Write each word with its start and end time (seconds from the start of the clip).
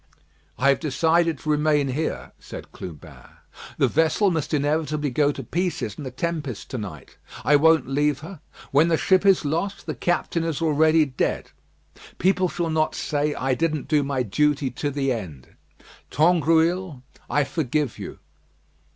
"I 0.57 0.69
have 0.69 0.79
decided 0.79 1.37
to 1.37 1.49
remain 1.51 1.89
here," 1.89 2.31
said 2.39 2.71
Clubin. 2.71 3.21
"The 3.77 3.87
vessel 3.87 4.31
must 4.31 4.51
inevitably 4.51 5.11
go 5.11 5.31
to 5.31 5.43
pieces 5.43 5.93
in 5.95 6.03
the 6.03 6.09
tempest 6.09 6.71
to 6.71 6.79
night. 6.79 7.17
I 7.45 7.55
won't 7.55 7.87
leave 7.87 8.21
her. 8.21 8.39
When 8.71 8.87
the 8.87 8.97
ship 8.97 9.27
is 9.27 9.45
lost, 9.45 9.85
the 9.85 9.93
captain 9.93 10.43
is 10.43 10.59
already 10.59 11.05
dead. 11.05 11.51
People 12.17 12.49
shall 12.49 12.71
not 12.71 12.95
say 12.95 13.35
I 13.35 13.53
didn't 13.53 13.87
do 13.87 14.01
my 14.01 14.23
duty 14.23 14.71
to 14.71 14.89
the 14.89 15.11
end. 15.11 15.49
Tangrouille, 16.09 17.03
I 17.29 17.43
forgive 17.43 17.99
you." 17.99 18.17